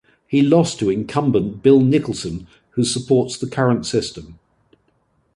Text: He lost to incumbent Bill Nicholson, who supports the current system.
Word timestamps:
He 0.25 0.41
lost 0.41 0.79
to 0.79 0.89
incumbent 0.89 1.61
Bill 1.61 1.79
Nicholson, 1.79 2.47
who 2.71 2.83
supports 2.83 3.37
the 3.37 3.45
current 3.45 3.85
system. 3.85 4.39